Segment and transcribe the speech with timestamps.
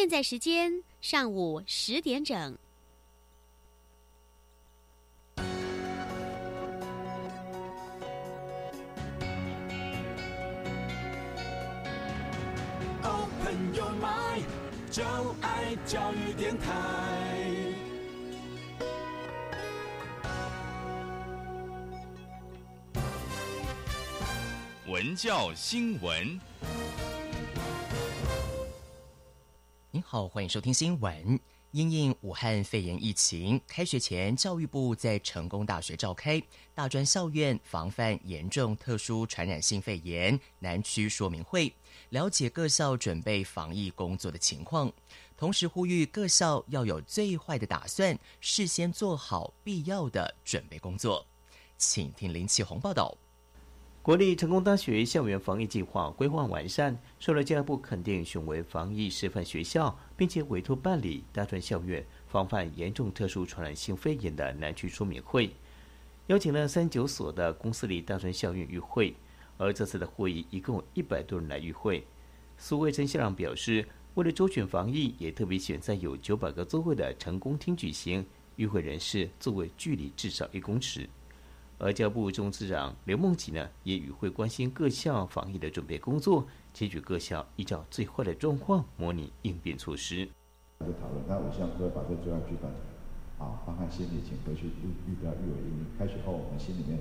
[0.00, 2.56] 现在时间上午十点整。
[13.02, 14.44] Open your mind，
[14.90, 15.04] 就
[15.42, 16.64] 爱教育电台。
[24.88, 26.40] 文教新闻，
[30.12, 31.38] 好，欢迎收听新闻。
[31.70, 36.42] 因应武汉肺炎疫情，开学前，教育部在成功大学召开
[36.74, 41.72] 大专校院防范严重特殊传染性肺炎南区说明会，
[42.08, 44.92] 了解各校准备防疫工作的情况，
[45.36, 51.24] 同时呼吁各校要有最坏的打算，事先做好必要的准备工作。
[51.78, 53.16] 请听林启宏报道。
[54.02, 65.50] 国立成功大学校园防疫计划规划完善，受到教育部肯定，选为防疫示范学校，并且委托办理大专校院防范严重特殊传染性肺炎的南区说明会，
[66.28, 69.14] 邀请了三九所的公司里大专校院与会。
[69.58, 72.02] 而这次的会议一共一百多人来与会。
[72.56, 78.24] 苏卫生校长表示，为了周全防疫，也特别选在有九百个座位的成功厅举行，
[78.56, 81.06] 与会人士座位距离至少一公尺。
[81.82, 90.28] 而教部中次长刘梦琪呢，也与会关心各校防疫的准备工作，期许各校依照最坏的状况模拟应变措施。
[90.80, 92.70] 就讨论，那我希望各位把这最坏剧本，
[93.40, 95.86] 啊，放在心里，请回去预预标预为因。
[95.98, 97.00] 开学后，我们心里面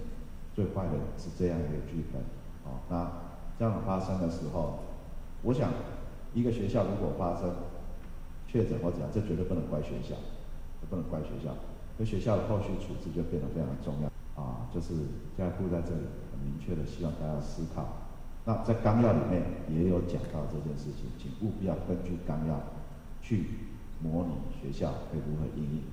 [0.55, 2.23] 最坏的是这样一个剧本，
[2.63, 3.11] 啊，那
[3.59, 4.79] 这样发生的时候，
[5.43, 5.73] 我想
[6.33, 7.53] 一个学校如果发生
[8.47, 10.15] 确诊或怎样，这绝对不能怪学校，
[10.89, 14.09] 不能怪学校，因为学校的后续处置就变得非常的重要。
[14.39, 14.95] 啊，就是
[15.35, 18.07] 现在布在这里，很明确的希望大家思考。
[18.45, 22.57] 那在纲要里面也有讲到这件事情，请务必要根据纲要
[23.21, 23.45] 去
[24.01, 25.83] 模拟学校会如何应应，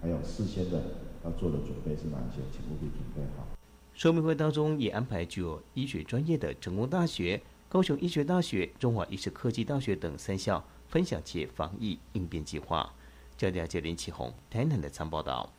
[0.00, 0.80] 还有事先的
[1.24, 3.44] 要做的准备是哪一些，请务必准备好。
[3.92, 12.92] 说明会当中也安排具有医学专业的成功大学、高雄医学大学、中华医师科技大学等三校分享其防疫应变计划。
[13.36, 15.50] 焦点接林启宏台南的参报道。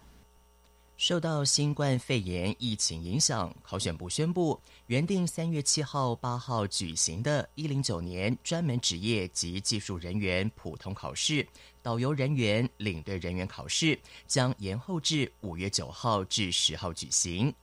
[0.97, 11.47] 受到新冠肺炎疫情影响，考选部宣布，原定三月七号、八号举行的一零九年专门职业及技术人员普通考试、
[11.83, 17.53] 导游人员、领队人员考试，将延后至五月九号至十号举行。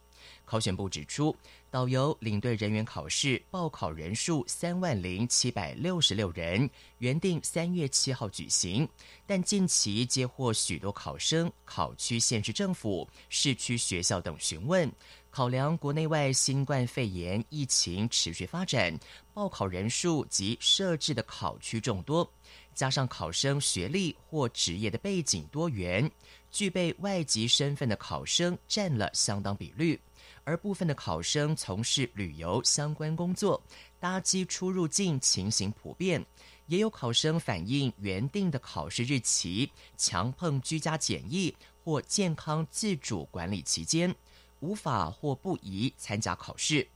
[0.45, 1.35] 考选部指出。
[1.71, 8.89] 导游领队人员考试报考人数三万零七百六十六人，原定三月七号举行，
[9.27, 14.89] 但近期接获许多考生、考区县市政府、市区学校等询问，
[15.31, 18.97] 考量国内外新冠肺炎疫情持续发展，
[19.33, 22.33] 报考人数及设置的考区众多，
[22.73, 26.09] 加上考生学历或职业的背景多元，
[26.53, 30.01] 具备外籍身份的考生占了相当比率。
[30.45, 33.63] 而部分的考生从事旅游相关工作，
[33.99, 36.25] 搭机出入境情形普遍，
[36.67, 44.15] 也有考生反映原定的考试日期强碰居家检疫或健康自主管理期间，
[44.61, 46.87] 无法或不宜参加考试。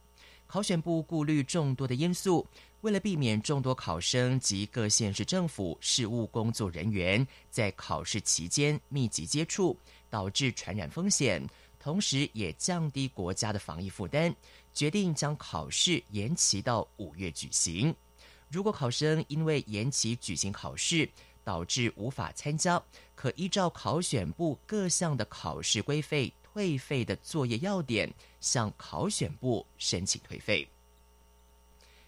[0.46, 2.46] 考选部顾虑众多的因素，
[2.80, 9.76] 为了避免众多考生及各县市政府事务工作人员在考试期间密集接触，
[10.08, 11.46] 导致传染风险。
[11.80, 14.34] 同时，也降低国家的防疫负担，
[14.74, 17.94] 决定将考试延期到五月举行。
[18.50, 21.08] 如果考生因为延期举行考试
[21.44, 22.82] 导致无法参加，
[23.14, 30.68] 可依照考选部各项的考试规费退费的作业要点，向考选部申请退费。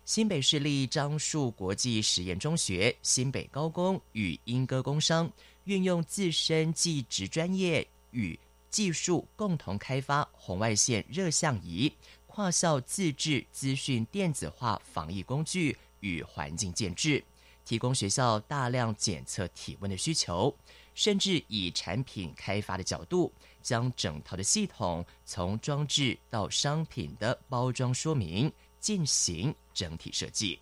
[0.04, 5.30] 新北市立樟树国际实验中学、新北高工与英歌工商
[5.64, 8.36] 运用自身技职专业与。
[8.70, 11.92] 技术共同开发红外线热像仪，
[12.26, 17.22] 跨校自制资讯电子化防疫工具与环境建制，
[17.64, 20.54] 提供学校大量检测体温的需求，
[20.94, 30.60] 甚至以产品开发的角度，将整套的系统从装置到商品的包装说明进行整体设计。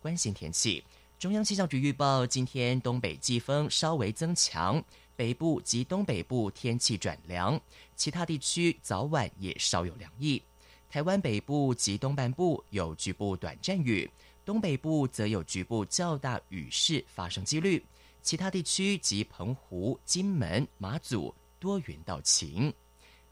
[0.00, 0.84] 关心天气，
[1.18, 4.84] 中央气象局预报，今天东北季风稍微增强。
[5.22, 7.60] 北部及东北部天气转凉，
[7.94, 10.42] 其他地区早晚也稍有凉意。
[10.90, 14.10] 台湾北部及东半部有局部短暂雨，
[14.44, 17.84] 东北部则有局部较大雨势发生几率。
[18.20, 22.74] 其他地区及澎湖、金门、马祖多云到晴。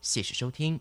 [0.01, 0.81] 谢谢收听。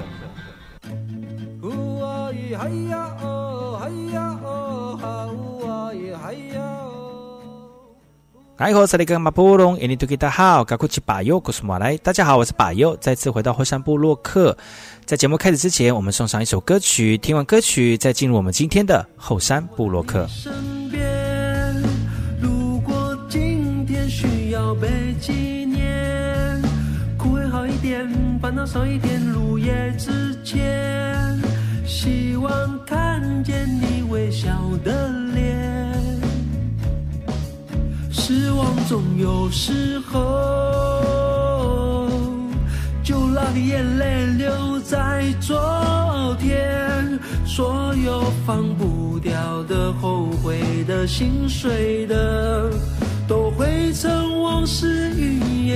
[8.61, 11.97] 哎，好，这里跟马布隆，印尼土著大好，赶快去把右，古苏马来。
[11.97, 14.55] 大家好，我是把右，再次回到后山部落克。
[15.03, 20.27] 在节目开始之前，我们送上一首歌曲，听完歌曲再进入我们今天的后山部落克。
[22.39, 24.87] 如果今天需要被
[25.19, 25.33] 纪
[25.65, 26.61] 念，
[27.17, 28.07] 苦会好一点，
[28.39, 31.35] 烦恼少一点，入夜之前，
[31.83, 34.47] 希望看见你微笑
[34.83, 35.30] 的脸。
[38.31, 40.87] 失望总有时候，
[43.03, 47.19] 就让眼泪留在昨天。
[47.45, 52.71] 所有放不掉的、后悔的、心碎的，
[53.27, 55.75] 都会成往事云烟。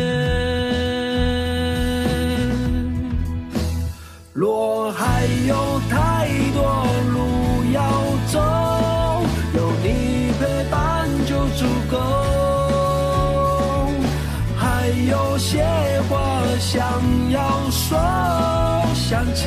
[4.31, 6.24] 若还有太
[16.85, 17.01] 想
[17.31, 17.39] 要
[17.71, 17.97] 说，
[18.93, 19.43] 想紧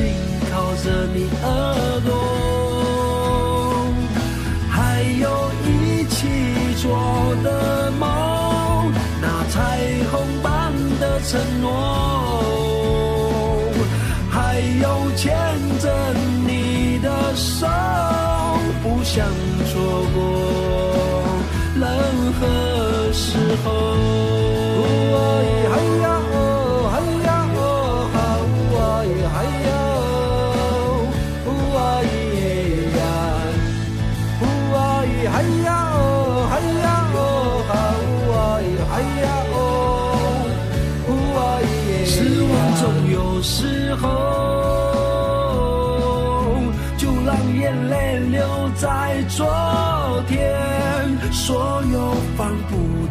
[0.50, 1.46] 靠着你耳
[2.04, 2.10] 朵，
[4.68, 6.26] 还有一起
[6.82, 6.90] 做
[7.44, 8.92] 的梦，
[9.22, 9.56] 那彩
[10.10, 10.12] 虹
[10.42, 11.70] 般的承诺，
[14.30, 14.84] 还有
[15.16, 15.36] 牵
[15.78, 16.12] 着
[16.44, 17.68] 你的手，
[18.82, 19.24] 不想
[19.70, 19.72] 错
[20.12, 20.18] 过
[21.76, 21.88] 任
[22.40, 24.67] 何时候。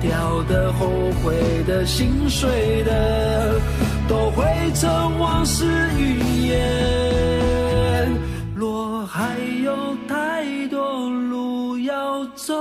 [0.02, 0.88] 掉的、后
[1.24, 3.60] 悔的、心碎的，
[4.08, 5.66] 都会成往事
[5.98, 8.12] 云烟。
[8.56, 12.54] 若还有太多路要走，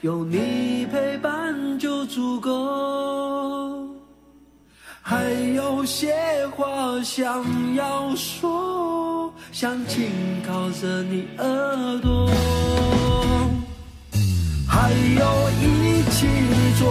[0.00, 3.88] 有你陪伴就足够。
[5.02, 6.14] 还有些
[6.56, 7.44] 话想
[7.74, 10.08] 要说，想紧
[10.46, 12.30] 靠着你耳朵，
[14.68, 15.79] 还有一
[16.20, 16.28] 一起
[16.78, 16.84] 做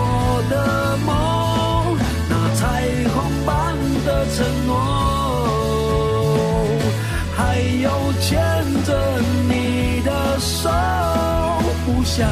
[0.50, 1.96] 的梦，
[2.28, 4.74] 那彩虹般的承诺，
[7.38, 8.42] 还有牵
[8.86, 10.68] 着你的手，
[11.86, 12.28] 不想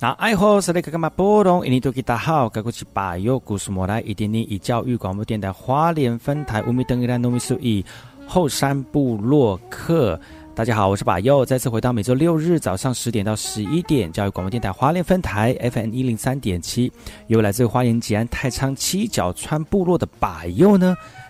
[0.00, 1.66] 那爱好是那个干嘛波动？
[1.66, 7.84] 印尼多吉大好，该过去把右故事莫来，一点点以教育广播电台花莲分台五米登伊兰农米苏以
[8.28, 10.20] 后山部落客。
[10.54, 16.92] 大家好，我是把又，再次回到每周六日早上十点到十一点，教育广播电台花莲分台 FM 一零三点七，
[17.28, 20.94] 由来自花莲吉安太仓七角川部落的把右呢。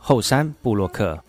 [0.00, 1.22] 后山布洛克。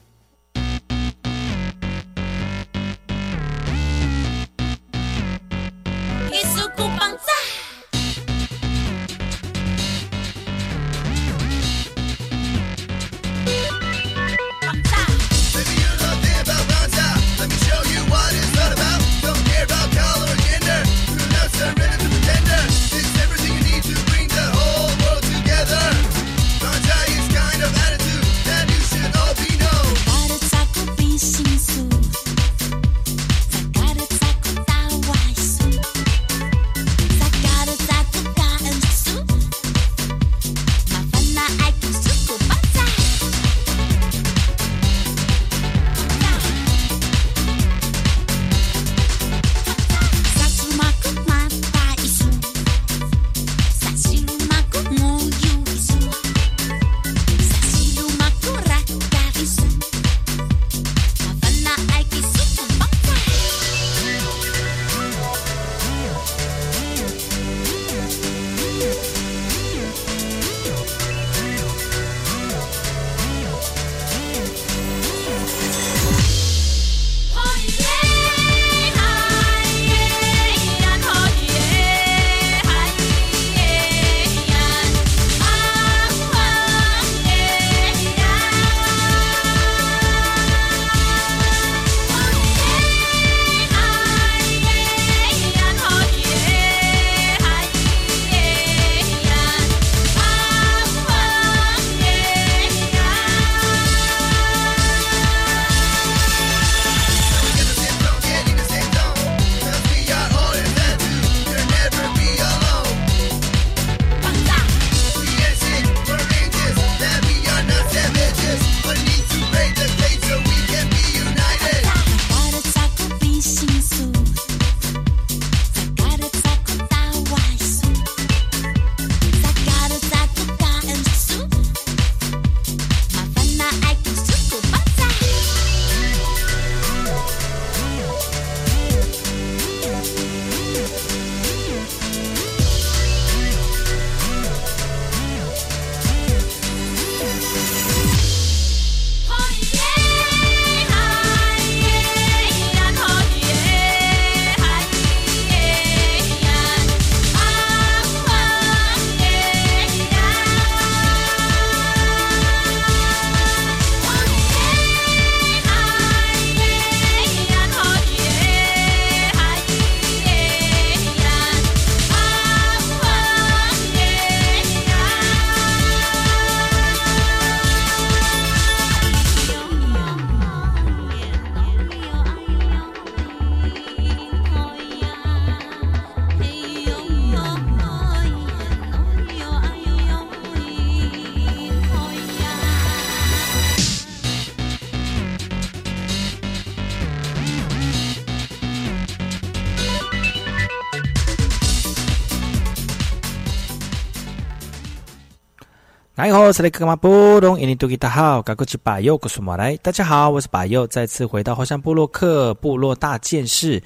[206.24, 213.82] 你好，是雷克马布隆，印尼多吉大好，赶过去把右，告诉马来，大家好，我是把右，再次回到火山部落克部落大件事。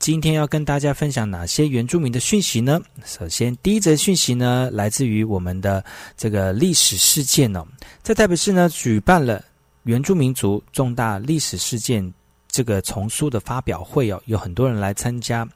[0.00, 2.80] 今天要跟大家分享哪些原住民的讯息呢？
[3.04, 5.84] 首先，第一则讯息呢，来自于我们的
[6.16, 7.64] 这个历史事件哦，
[8.02, 9.44] 在台北市呢举办了
[9.84, 12.12] 原住民族重大历史事件
[12.48, 15.46] 这个丛书的发表会哦，有很多人来参加，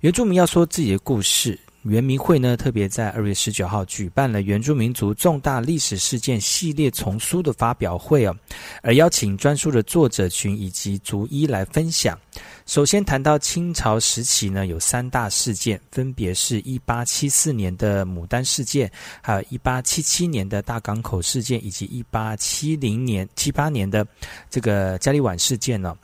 [0.00, 1.56] 原住民要说自己的故事。
[1.82, 8.36] 原民会呢，特别在二月十九号举办了原住民族重大历史事件系列丛书的发表会哦，
[8.82, 12.18] 而邀请专书的作者群以及族医来分享。
[12.66, 24.06] 首先谈到清朝时期呢，有三大事件，分别是一八七四年的牡丹事件，还有一八七七年的大港口事件，以及一八七零年七八年的
[24.48, 25.96] 这个嘉里碗事件呢。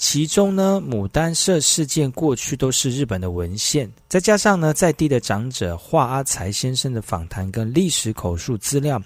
[0.00, 9.00] 其中呢，牡丹社事件过去都是日本的文献，再加上呢，在地的长者华阿才先生的访谈跟历史口述资料，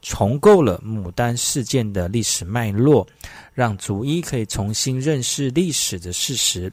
[0.00, 3.06] 重构了牡丹事件的历史脉络，
[3.52, 6.72] 让族医可以重新认识历史的事实。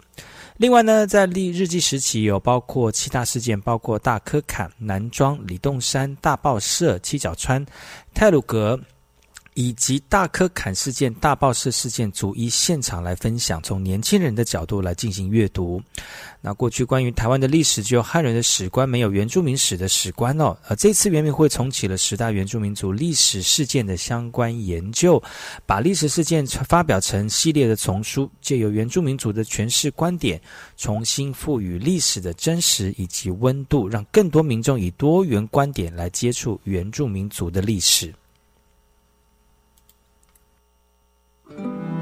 [0.55, 7.63] 另外呢，在历日记时期有包括七大事件，包括大科坎、南庄、李洞山、大报社、七角川、
[8.13, 8.79] 泰鲁阁。
[9.55, 15.81] 以及大科坎事件、大报社事件，逐一现场来分享，从年轻人的角度来进行阅读。
[16.41, 20.55] 那过去关于台湾的历史，只有汉人的史观，没有原住民史的史观哦。
[20.67, 25.23] 而这次原民会重启了十大原住民族历史事件的相关研究，
[25.65, 30.39] 把历史事件发表成系列的丛书，借由原住民族的诠释观点，
[30.75, 38.13] 重新赋予历史的真实以及温度，让更多民众以多元观点来接触原住民族的历史。
[41.47, 41.94] Thank you.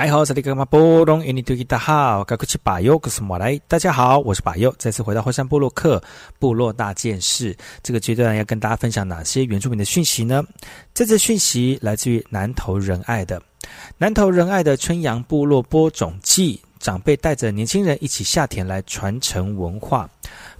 [0.00, 3.60] 你好，这里是马波隆，印尼土大好，该过去巴尤，可是马来。
[3.66, 6.00] 大家好，我是巴尤，再次回到火山部落克
[6.38, 10.44] 部落大件事这个阶段，要跟大家分享哪些原住民的讯息呢？
[10.94, 13.42] 这次讯息来自于南投仁爱的
[13.98, 20.08] 南投仁爱的春阳部落播种季，长辈带着年轻人一起下田来传承文化。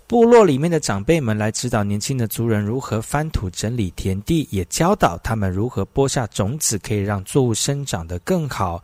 [0.09, 8.83] 部落里面的长辈们来指导年轻的族人如何翻土整理田地，也教导他们如何播下种子，可以让作物生长得更好。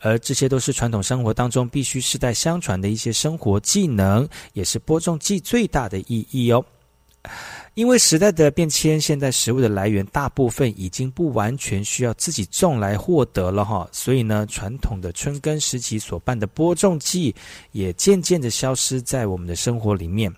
[0.00, 6.62] 而这些都是传统生活当中必须世代相传的一些生活技能，也是播种季最大的意义哦。
[7.74, 17.34] 因为时代的变迁，现在食物的来源大部分已经不完全需要自己种来获得了哈，所以呢，传统的春耕时期所办的播种季
[17.72, 20.32] 也渐渐的消失在我们的生活里面。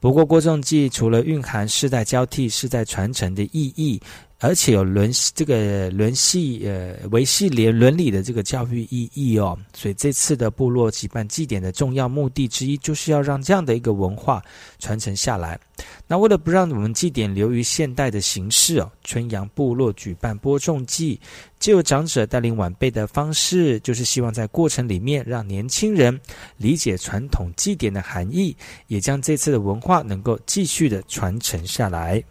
[0.00, 4.00] 不过，播种季除了蕴含世代交替、世代传承的意义。
[4.42, 14.42] 而且有伦这个伦系呃维系连伦理的这个教育意义哦，所以这次的部落举办祭典的重要目的之一，就是要让这样的一个文化
[14.78, 15.60] 传承下来。
[16.06, 21.20] 那为了不让我们祭典流于现代的形式哦，春阳部落举办播种祭，
[21.58, 26.18] 就有长者带领晚辈的方式，就是希望在过程里面让年轻人
[26.56, 32.24] 理解传统祭典的含义，也将这次的文化能够继续的传承下来。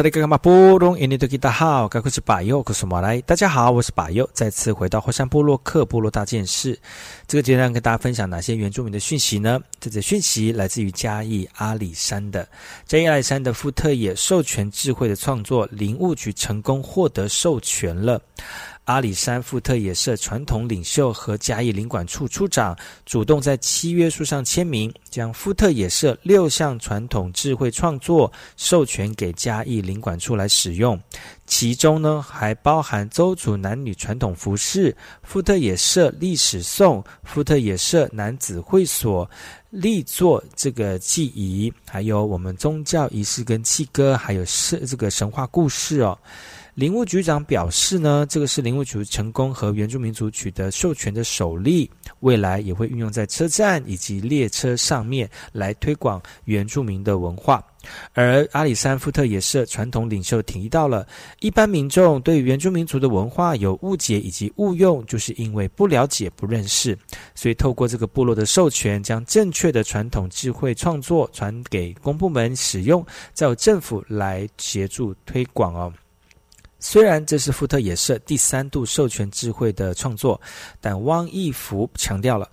[0.00, 2.22] 萨利格玛布隆印尼多吉达好，该库是，
[2.86, 3.20] 马来。
[3.20, 6.80] 大家好，我是巴佑，再次回到火山部落克部落大件事。
[7.26, 9.60] 这个阶段跟大家分享哪些原住民的讯息呢？
[9.78, 12.48] 这则讯息来自于嘉义阿里山的
[12.86, 18.18] 嘉义阿里山的富特野授权智慧的创作，林务局成功获得授权了。
[18.90, 22.76] 阿里山富特野社传统领袖和嘉义领馆处处长
[23.06, 31.00] 主动在契约书上签名，将富特野社六项传统智慧创作授权给嘉义领馆处来使用，
[31.46, 39.30] 其中呢还包含周族男女传统服饰、富特野社历史颂、富特野社男子会所
[39.70, 46.18] 立作这个祭仪，还有我们宗教仪式跟祭歌，还有是这个神话故事哦。
[46.74, 57.62] 林务局长表示呢，这个是林务局成功和原住民族取得授权的首例，未来也会运用在车站以及列车上面来推广原住民的文化。
[58.12, 61.06] 而阿里山富特也是传统领袖提到了，
[61.40, 66.96] 一般民众对原住民族的文化有误解以及误用，就是因为不了解、不认识，
[67.34, 75.92] 所以透过这个部落的授权，将正确的传统智慧创作传给公部门使用，再由政府来协助推广哦。
[76.80, 80.40] 虽然这是福特野社第三度授权智慧的创作，
[80.80, 82.48] 但汪义福强调了，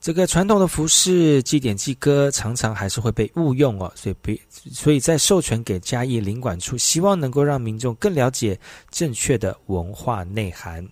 [0.00, 4.40] 这个传统的服饰祭典祭歌常常还是会被误用哦，所以
[4.72, 8.58] 所以在授权给嘉义领馆处，希望能够让民众更了解
[8.90, 10.86] 正确的文化内涵。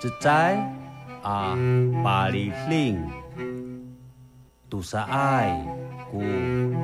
[0.00, 0.56] 自在
[1.22, 1.58] 啊，
[2.04, 3.02] 巴黎令，
[4.70, 5.66] 杜萨爱
[6.12, 6.20] 古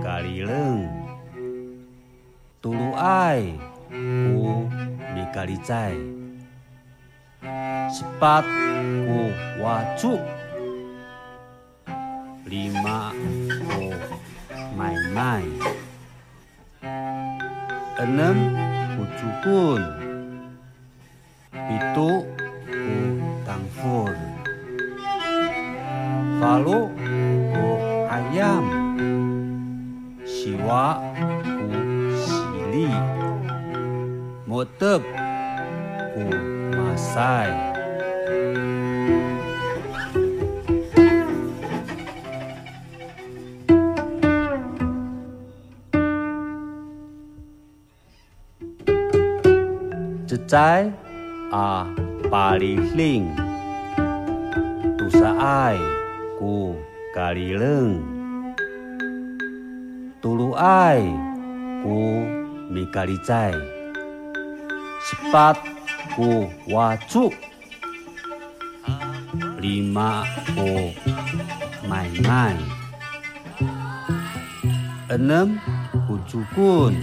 [0.03, 1.12] 咖喱冷。
[2.62, 4.70] Tulu ai ku
[5.18, 5.98] mikali cai
[7.90, 8.46] Sepat
[9.03, 10.14] ku wacu
[12.46, 13.11] Lima
[13.66, 13.90] ku
[14.79, 15.46] mai mai
[17.98, 18.38] Enam
[18.94, 19.83] ku cukun
[21.51, 22.11] Pitu
[22.70, 22.94] ku
[23.42, 24.14] tangfur
[26.38, 26.90] Falu
[27.55, 27.66] ku
[28.07, 28.66] ayam.
[30.27, 30.98] Siwa
[34.79, 35.03] tep
[36.14, 36.25] ku
[36.77, 37.72] masai.
[50.33, 50.88] Cecai
[51.53, 51.85] A
[52.33, 53.29] paling
[54.96, 55.77] Tusaai
[56.40, 56.72] Ku
[57.12, 58.01] Kalileng
[60.25, 61.05] Tulu ai
[61.85, 62.25] ku
[62.72, 63.82] mikalicai
[65.12, 65.61] sepat
[66.16, 67.29] ku wacu
[69.61, 70.25] lima
[70.57, 70.88] ku
[71.85, 72.57] mai mai
[75.12, 75.61] enam
[76.09, 76.96] ku cukun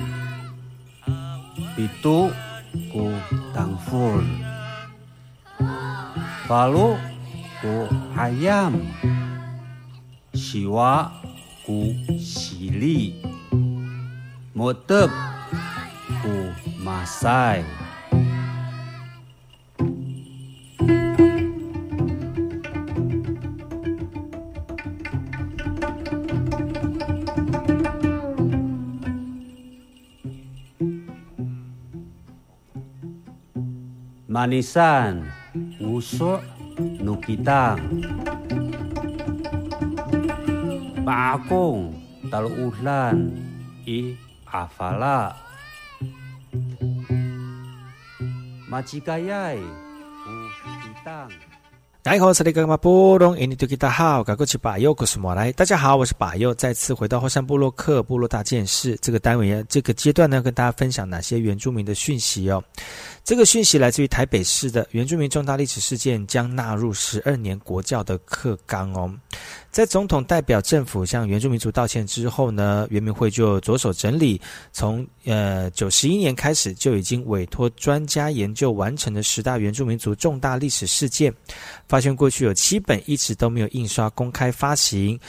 [1.78, 2.34] pitu
[2.89, 3.13] ku
[3.54, 4.26] tangful
[6.50, 6.98] palu
[7.62, 7.86] ku
[8.17, 8.74] ayam
[10.34, 11.13] siwa
[11.62, 13.22] ku sili
[14.58, 15.13] motep
[16.26, 17.88] ku Masai.
[34.39, 35.28] Manisan
[35.84, 36.39] ngusuk
[37.04, 37.75] nukitang
[41.04, 41.91] Pakong
[42.32, 43.36] talu ulan
[43.84, 44.15] i
[44.47, 45.36] afala
[48.71, 50.32] 马吉盖耶，乌
[50.80, 51.49] 吉当。
[52.02, 55.52] 大家好，这里是马布隆印尼多吉达好，我是巴佑，我是马来。
[55.52, 62.64] 大家好，我是巴佑，再次回到后山部落克部落大件事这个单位，这个阶段呢，跟大家分享哪些原住民的讯息哦。
[63.26, 69.14] 这个讯息来自于台北市的原住民重大历史事件将纳入十二年国教的课纲哦。
[69.72, 81.34] 在总统代表政府向原住民族道歉之后呢，原民会就着手整理，从呃九十一年开始就已经委托专家研究完成的十大原住民族重大历史事件，
[81.88, 85.20] 发现过去有七本一直都没有印刷公开发行。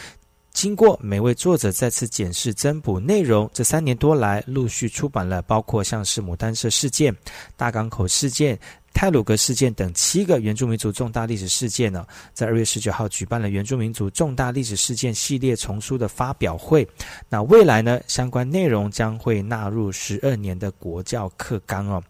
[0.52, 7.14] 经过每位作者再次检视增补内容，这三年多来陆续出版了包括像是牡丹社事件、
[7.56, 8.58] 大港口事件、
[8.92, 16.86] 泰鲁格事件等七个原住民族重大历史事件呢，在二月十九号举办了原住民族重大历史事件系列丛书的发表会。
[17.28, 22.02] 那未来呢，相关内容将会纳入十二年的国教课纲哦。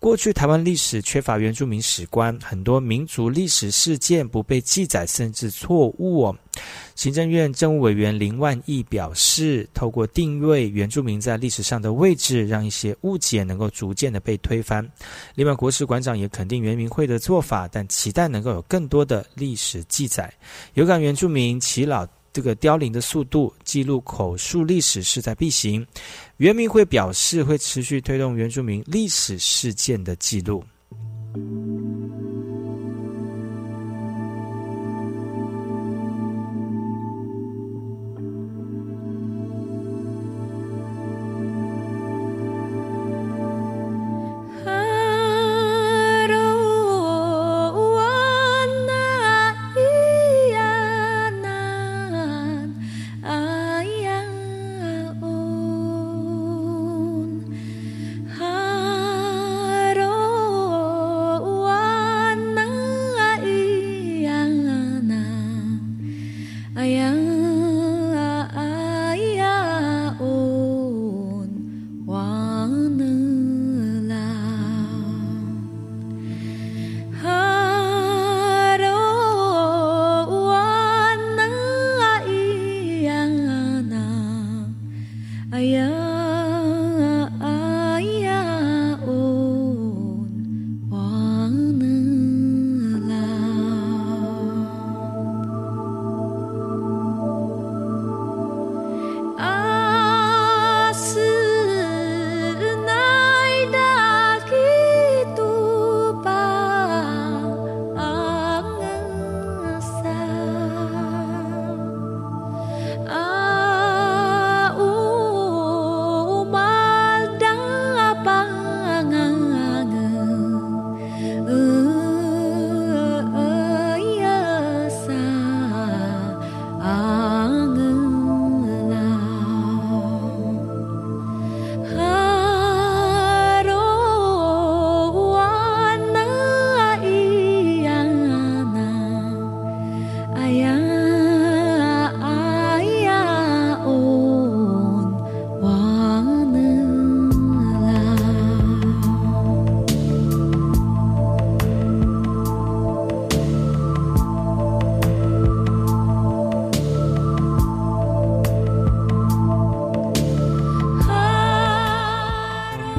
[0.00, 6.34] 过去台湾历史缺乏原住民史观，很多民族历史事件不被记载，甚至错误。
[6.94, 14.90] 行政院政务委员林万益表示，透过定位原住民在历史上的位置，让一些误解能够逐渐的被推翻。
[15.34, 20.32] 另外，国史馆长也肯定原民会的做法，但期待能够有更多的历史记载。
[20.72, 22.08] 有感原住民耆老。
[22.32, 25.84] 这个凋零的速度，记录口述历史势在必行。
[26.40, 30.64] 原民会表示，会持续推动原住民历史事件的记录。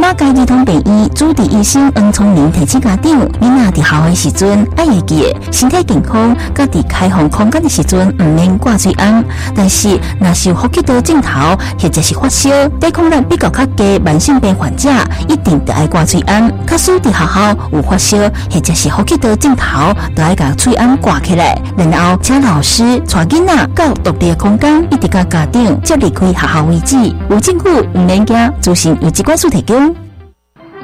[0.04, 9.24] 儿童病院主治医生黄聪明提醒家长，囡仔伫校的时阵爱会记，身体健康，甲伫开放空间的时阵毋免挂嘴安。
[9.56, 14.90] 但是，若是有呼吸道镜头或者是发烧，抵抗力比较较低慢性病患者，
[15.28, 16.52] 一定得爱挂嘴安。
[16.66, 18.18] 卡使伫学校有发烧
[18.52, 21.60] 或者是呼吸道镜头，都爱甲嘴安挂起来。
[21.78, 26.98] 然后，请老师带囡仔到独立的空间，一直甲家长接离开学校为止。
[27.30, 29.91] 有证据毋免惊，资讯由机关署提供。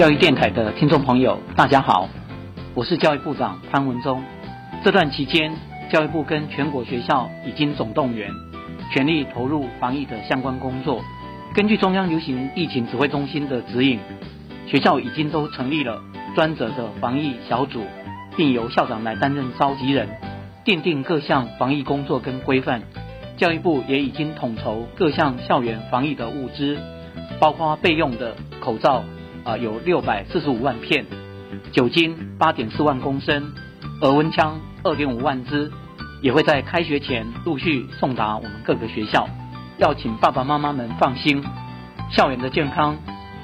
[0.00, 2.08] 教育电台的听众朋友，大家好，
[2.74, 4.24] 我是教育部长潘文忠。
[4.82, 5.52] 这段期间，
[5.92, 8.30] 教育部跟全国学校已经总动员，
[8.94, 11.02] 全力投入防疫的相关工作。
[11.54, 13.98] 根据中央流行疫情指挥中心的指引，
[14.66, 16.00] 学校已经都成立了
[16.34, 17.82] 专责的防疫小组，
[18.38, 20.08] 并由校长来担任召集人，
[20.64, 22.80] 奠定各项防疫工作跟规范。
[23.36, 26.78] 教育部也已经统筹各项校园防疫的物资，
[27.38, 29.04] 包括备用的口罩。
[29.44, 31.06] 啊，有六百四十五万片，
[31.72, 33.52] 酒精八点四万公升，
[34.00, 35.70] 额温枪二点五万支，
[36.20, 39.28] 也会在开学前陆续送达我们各个学校。
[39.78, 41.42] 要请爸爸妈妈们放心，
[42.10, 42.96] 校园的健康，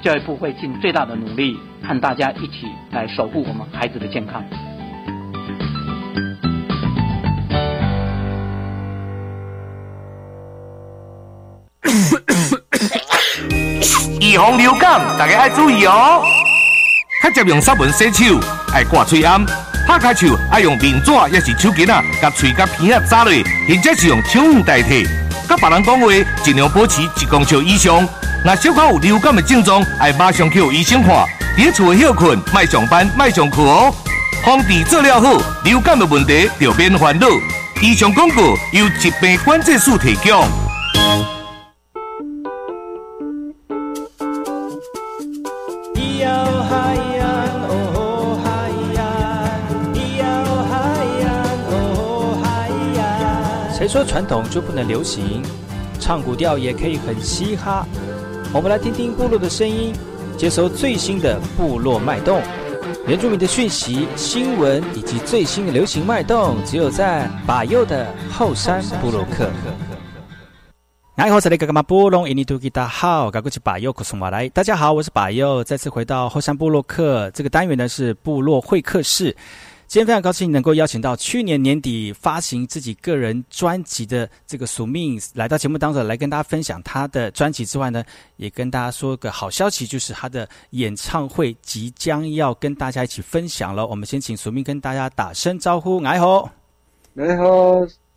[0.03, 4.43] 教育部会尽最大的努力，和大家一起来守护我们孩子的健康。
[14.37, 16.23] 防流感，大家爱注意哦。
[17.23, 18.39] 较常用纱文洗手，
[18.71, 19.43] 爱挂嘴暗。
[19.87, 23.33] 拍开手爱用面纸，也是手巾啊，甲嘴甲鼻啊扎落，
[23.67, 25.07] 或者是用手绢代替。
[25.49, 26.07] 甲别人讲话，
[26.43, 28.07] 尽量保持一公尺以上。
[28.45, 31.25] 若小可有流感的症状，爱马上去医生看。
[31.57, 33.91] 伫厝休困，莫上班，莫上课哦。
[34.45, 37.27] 防治做了好，流感的问题就免烦恼。
[37.81, 40.47] 以上广告由疾病管制署提供。
[53.87, 55.41] 谁说传统就不能流行？
[55.97, 57.87] 唱古调也可以很嘻哈。
[58.53, 59.93] 我们来听听部落的声音，
[60.37, 62.41] 接收最新的部落脉动、
[63.07, 69.49] 原住民的讯息、新闻以及最新的流行脉动，只有在把右的后山部落克。
[71.15, 74.49] 你好，这里格格马波隆，印尼土吉大好，赶过去把右库送马来。
[74.49, 79.33] 大家好，我是把右，再次回到后山部落克这个单元呢，是部落会客室。
[79.87, 88.03] 今天非常高兴能够邀请到去年年底发行自己个人专辑的这个署命来到节目当中来跟大家分享他的专辑之外呢，
[88.35, 93.87] 也跟大家说个好消息，就是他的演唱会即将要跟大家一起分享了。
[93.87, 96.51] 我们先请署命跟大家打声招呼，来好，
[97.13, 97.45] 来好，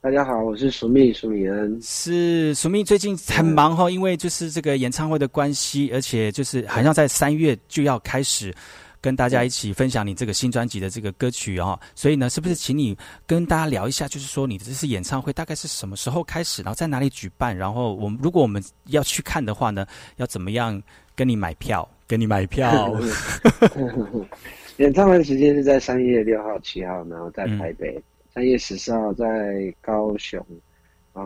[0.01, 1.79] 大家好，我是署命署命恩。
[1.81, 8.53] 是署命最近很忙哈，因为就是这个演唱会的关系，而且就是好像在三月就要开始。
[9.01, 12.95] 跟大家一起分享你这个新专辑的这个歌曲哦，所以呢，是不是请你
[13.27, 17.57] 跟大家聊一下，就是说你的这次演唱会大概是什么时候开始，然后在哪里举办？
[17.57, 19.87] 然后我们如果我们要去看的话呢，
[20.17, 20.81] 要怎么样
[21.17, 21.89] 跟你买票？
[22.07, 22.93] 跟你买票？
[24.77, 27.99] 演唱会时间是在三月六号、七号，然后在台北；
[28.35, 30.45] 三月十四号在高雄，
[31.15, 31.23] 啊，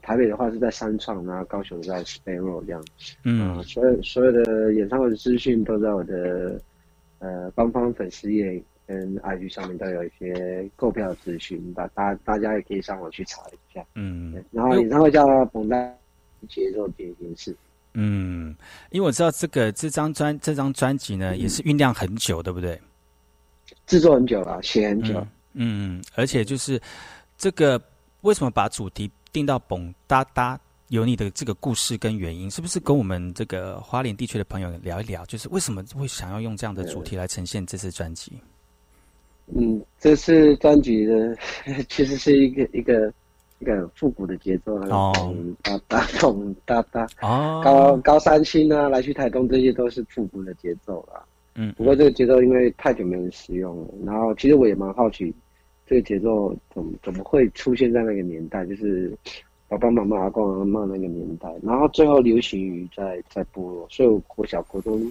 [0.00, 2.82] 台北的话是在三创，然后高雄在 Sparrow 这样。
[3.24, 6.58] 嗯，所有所有的演唱会的资讯都在我的。
[7.24, 13.82] 呃，官方粉丝页跟 IG 上面都有一些购票资讯，大大大家也可以上网去查一下。
[13.94, 15.96] 嗯，然后演唱会叫《绷带
[16.46, 17.50] 节奏进行式》。
[17.94, 18.54] 嗯，
[18.90, 22.78] 因为我知道这个这张专这张专辑呢，也是酝酿很久，对不对？
[23.86, 25.26] 制作很久了，写很久。
[25.54, 26.78] 嗯，而且就是
[27.38, 27.80] 这个
[28.20, 30.60] 为什么把主题定到“蹦哒哒”？
[30.88, 35.24] 有你的这个故事跟原因，是不是跟我们这个花莲地区的朋友聊一聊？
[35.24, 38.32] 就是为什么会想要用这样的主题来呈现这次专辑？
[39.46, 41.36] 嗯，这次专辑的
[41.88, 43.12] 其实是一个一个
[43.60, 51.24] 一个复古的节奏，哦，哒哒咚哒哒，哦，高高三星啊，来去台东，这些都是复古的节奏啦。
[51.54, 55.34] 嗯，不过这个节奏因为太久没人使用了，然后其实我也蛮好奇，
[55.86, 58.66] 这个节奏怎怎么会出现在那个年代？
[58.66, 59.16] 就是。
[59.66, 65.10] 爸爸妈妈、阿公阿妈那个年代，然后最后流行于在在部落，所以我国小、国中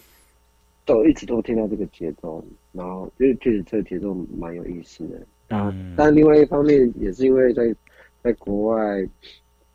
[0.85, 5.55] 都一直都听到这个节奏，然后就觉得这个节奏蛮有意思的。
[5.55, 7.75] 啊，但另外一方面也是因为在
[8.21, 9.07] 在国外，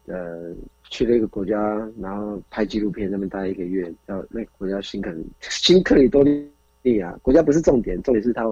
[0.07, 0.55] 呃，
[0.89, 1.57] 去了一个国家，
[2.01, 6.25] 然后拍纪录片，那边待一个月，到那个国家新肯新克里多
[6.83, 8.45] 利亚，国家不是重点，重点是他。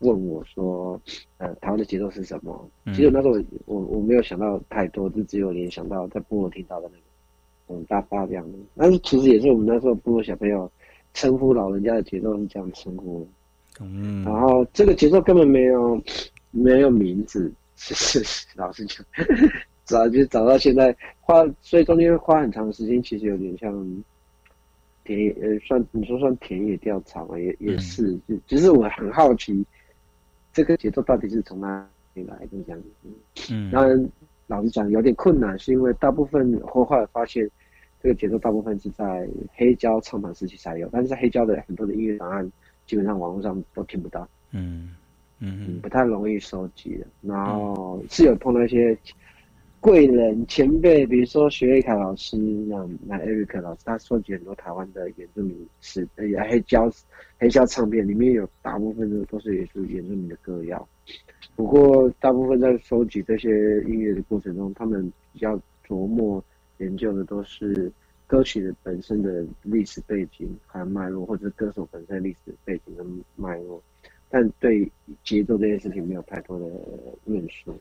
[0.00, 1.00] 问我说
[1.38, 3.34] ：“呃，台湾的节奏是什么？”其实那时候
[3.66, 8.58] 我我没有想到太多，就只有联想到在部落听到的那个，嗯，大巴这样的。
[8.76, 10.70] 但是其实也是我们那时候部落小朋友
[11.14, 13.26] 称呼老人家的节奏是这样称呼。
[13.80, 14.24] 嗯。
[14.24, 16.00] 然后这个节奏根本没有
[16.50, 19.04] 没有名字，是是老实讲，
[19.84, 24.04] 找就找到现在花，所以中间花很长时间，其实有点像
[25.04, 29.64] 田野，呃，算你说算田野调查嘛，也也是，就只是我很好奇。
[30.58, 32.48] 这个节奏到底是从哪里来的？
[32.66, 34.10] 这样子，嗯，当然，
[34.48, 37.48] 老实讲有点困难，是因为大部分后来发现，
[38.02, 42.50] 这个节奏大部分是在黑胶唱盘时期才有，但是在黑胶的很多的音乐档案
[42.88, 44.96] 基本上网络上都听不到，嗯
[45.38, 47.06] 嗯，不太容易收集的。
[47.22, 48.98] 然后是有碰到一些。
[49.80, 56.90] 贵人前辈，比如说徐瑞凯老师，那那艾瑞克老师，他收集很多台湾的原住民史，也黑胶
[57.38, 60.86] 黑胶唱片，里面有大部分都都是也是原住民的歌谣。
[61.54, 66.42] 不过，大部分在收集这些音乐的过程中，他们比较琢磨
[66.78, 67.90] 研究的都是
[68.26, 73.04] 歌曲的本身的历史背景还有脉络，或者歌手本身历史背景的
[73.36, 73.82] 脉络，
[74.28, 74.90] 但对
[75.24, 76.66] 节奏这件事情没有太多的
[77.24, 77.74] 论述。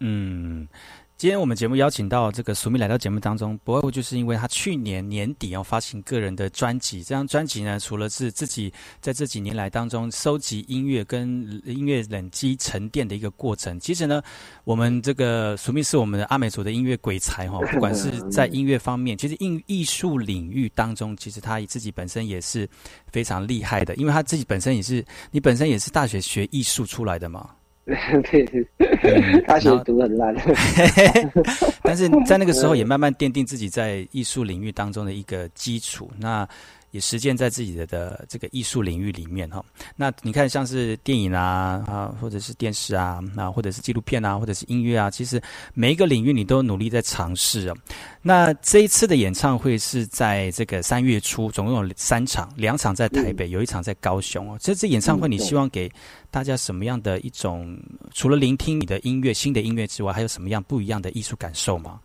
[0.00, 0.68] 嗯。
[1.16, 7.04] 今天我们节目邀请到这个苏密来到节目当中，不外乎就是因为他去年年底要发行个人的专辑。
[7.04, 8.70] 这张专辑呢，除了是自己
[9.00, 13.78] 在这几年来当中收集音乐跟音乐冷积沉淀的一个过程。
[13.78, 14.20] 其实呢，
[14.64, 22.68] 我们这个苏密是我们的阿美族的音乐鬼才哈， 不管是在音乐方面，其实艺艺术领域当中，其实他自己本身也是
[23.12, 27.50] 非常厉害的，因为他自己本身也是你本身也是大学学艺术出来的嘛。
[27.84, 28.44] 对
[28.78, 30.34] 对，大学读很烂，
[31.82, 36.10] 但是在那个时候也慢慢奠定自己在艺术领域当中的一个基础。
[36.18, 36.48] 那。
[36.94, 39.62] 也实践在自己的的这个艺术领域里面哈。
[39.96, 45.42] 那你看，像是电影啊啊，或者是电视啊，那或者是纪录片啊，或者是音乐啊，其实
[45.74, 47.76] 每一个领域你都努力在尝试啊。
[48.22, 54.56] 那这一次的演唱会是在这个三月初，总共有三场，两场在台北，有一场在高雄哦。
[54.60, 55.90] 这次演唱会你希望给
[56.30, 57.76] 大家什么样的一种？
[58.12, 61.98] 除了聆听你的音乐、新的音乐之外，还有什么样不一样的艺术感受吗？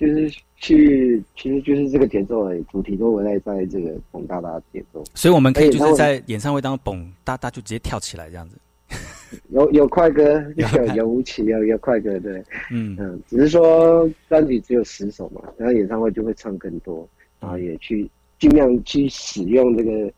[0.00, 5.04] 就是去，其实就是这个节奏而已，主题都围绕在这个蹦哒哒节奏。
[5.14, 8.56] 所以我们可以就是在演唱会当中蹦哒哒就直接跳起来这样子。
[9.50, 17.06] 有有快歌， 有有舞曲，有有快歌，对，嗯嗯，只是说专辑只有十首嘛，然后演唱会就会唱更多，
[17.38, 20.10] 然后也去尽量去使用这个。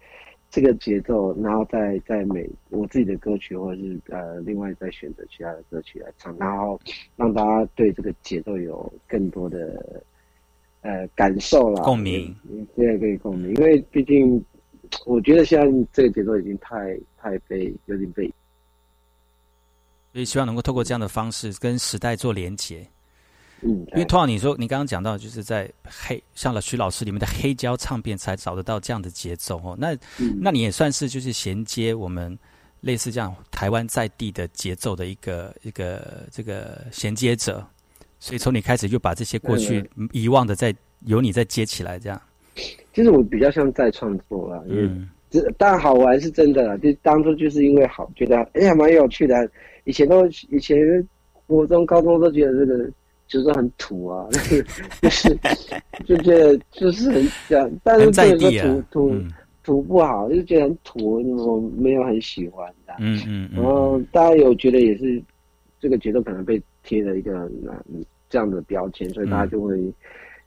[0.52, 6.78] 这个节奏，然后再再每我自己的歌曲，或者是呃，另外再选择其他的歌曲来唱，然后
[7.16, 10.04] 让大家对这个节奏有更多的
[10.82, 12.36] 呃感受啦，共鸣，
[12.76, 13.54] 对，可以共鸣。
[13.54, 14.44] 因为毕竟
[15.06, 18.30] 我觉得现在这个节奏已经太太被有点被，
[20.12, 22.86] 所以希望能够透过这样的方式跟时代做连结。
[23.64, 29.76] 嗯，因为通常你说你刚刚讲到，就是在黑像了徐老师里面的黑胶唱片才找得到这样的节奏哦。
[29.78, 29.96] 那
[30.40, 32.36] 那你也算是就是衔接我们
[32.80, 37.64] 类似这样台湾在地的节奏的一个一个这个衔接者，
[38.18, 40.74] 所以从你开始就把这些过去遗忘的再
[41.06, 42.20] 由你再接起来，这样。
[42.92, 49.48] 其实我比较像在创作啦，嗯，这当然好玩是真的，就当初就是因为好觉得哎呀蛮有趣的，
[49.84, 50.76] 以前都以前
[51.46, 52.90] 国中高中都觉得这个。
[53.32, 54.28] 就是很土啊，
[55.00, 55.34] 就是
[56.04, 59.22] 就觉得就是很这样，但是这个土土
[59.64, 62.92] 土不好，就觉得很土，我没有很喜欢的。
[62.98, 63.48] 嗯嗯。
[63.54, 65.22] 然后大家有觉得也是
[65.80, 67.32] 这个节奏可能被贴了一个
[67.88, 69.80] 嗯这样的标签，所以大家就会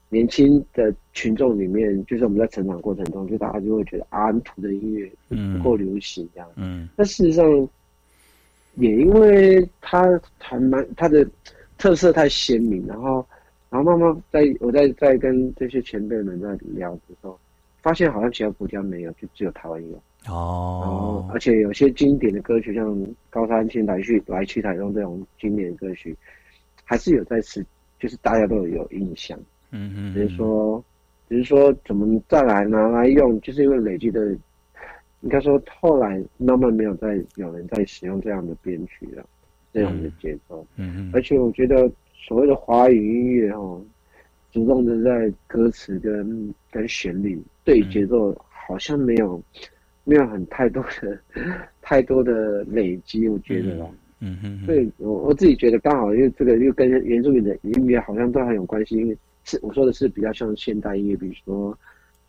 [0.10, 5.12] 年轻的群众里面，就是我们在成长过程中，就大家就会觉得啊，土的音乐
[5.58, 6.48] 不够流行这样。
[6.56, 6.88] 嗯。
[6.96, 7.68] 但事实上，
[8.76, 11.28] 也因为他还蛮他的。
[11.78, 13.26] 特色太鲜明，然后，
[13.70, 17.38] 然后慢慢在我在在跟这些前辈们在聊的时候，
[17.82, 19.96] 发现好像其他国家没有，就只有台湾有。
[20.28, 20.82] 哦。
[20.82, 22.90] 然后，而且有些经典的歌曲，像
[23.30, 26.16] 《高山青来去来去台中》这种经典歌曲，
[26.84, 27.64] 还是有在吃，
[28.00, 29.38] 就是大家都有有印象。
[29.72, 30.14] 嗯嗯。
[30.14, 30.84] 只是说，
[31.30, 34.32] 只是说怎么再来拿来用，就是因为累积的，
[35.22, 39.24] 应该说后来慢慢没有再有人在使用这样的编曲了。
[39.76, 43.82] 这样的节奏，嗯嗯，而且我觉得所谓的华语音乐哦，
[44.54, 49.44] 主动的在歌词跟跟旋律对节奏好像没有
[50.06, 51.20] 没有很太多的
[51.84, 53.86] 太多的累积，我觉得啦，
[54.22, 61.78] 嗯嗯，对我我自己觉得刚好因为这个又跟原住民的音乐好像都很有关系，因为是我说的是比较像现代音乐，比如说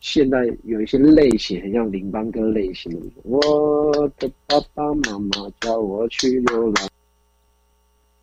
[0.01, 6.89] 现代有一些类型很像林邦歌类型的，我的爸爸妈妈叫我去流浪。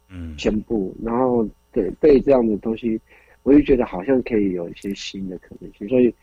[0.09, 3.01] 嗯，全部，然后对被这样的东西，
[3.43, 6.15] 我就觉得好像可以有一些新的可能性，所以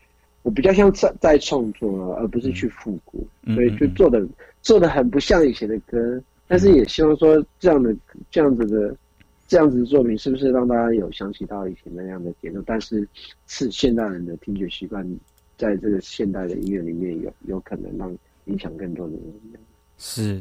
[0.42, 4.26] 我比较像在在创作，而不是去复古，所以就做的
[4.60, 7.94] 做的很不像以前的歌，但是也希望说这样的
[8.30, 8.96] 这样子的
[9.46, 13.06] 这样子的作品，是不是让大家有想起到以前那样的节奏，但是
[13.46, 15.06] 是现代人的听觉习惯，
[15.58, 18.16] 在这个现代的音乐里面有有可能让
[18.46, 19.60] 影响更多的人。
[20.04, 20.34] 是，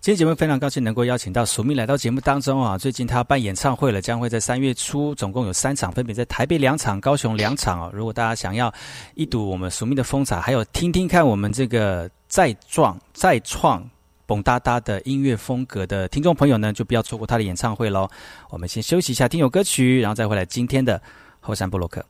[0.00, 2.78] 今天节目非常高兴能够邀请到署名来到节目当中啊！
[2.78, 7.90] 最近他办演唱会了，将会在三月初，总共有三场，分别在台北两场、高雄两场哦。
[7.92, 8.72] 如果大家想要
[9.16, 13.84] 一睹我们署名的风采，还有听听看我们这个再壮再创
[14.26, 18.08] 蹦哒哒的音乐风格的听众朋友呢，就不要错过他的演唱会喽。
[18.48, 21.02] 我们先休息一下，听首歌曲，然后再回来今天的
[21.40, 22.00] 后山布洛克。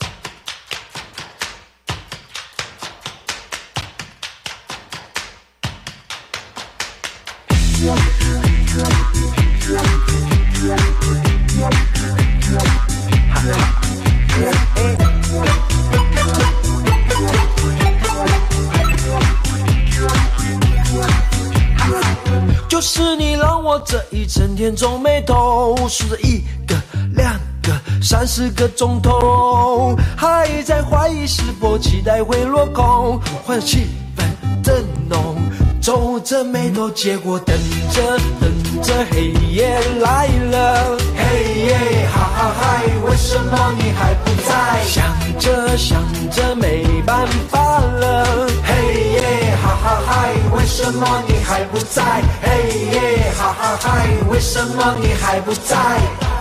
[24.60, 26.76] 天皱眉头，数着一个、
[27.16, 27.32] 两
[27.62, 34.22] 个、三四个钟头，还在怀疑是否期待会落空，换气氛
[34.62, 35.36] 正浓，
[35.80, 37.56] 皱着眉头，结果等
[37.90, 44.84] 着等着黑夜来了，嘿耶，哈哈嗨，为什么你还不在？
[44.84, 45.02] 想
[45.38, 49.19] 着想着没办法了，嘿耶，
[49.82, 52.02] 哈哈嗨，为什么你还不在？
[52.42, 55.74] 嘿耶，哈哈嗨，为什么你还不在？